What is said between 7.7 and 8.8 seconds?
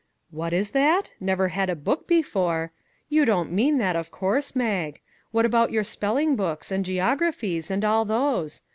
all those?